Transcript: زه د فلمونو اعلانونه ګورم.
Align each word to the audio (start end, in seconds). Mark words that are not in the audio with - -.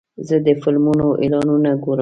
زه 0.27 0.35
د 0.45 0.47
فلمونو 0.61 1.07
اعلانونه 1.23 1.69
ګورم. 1.81 1.89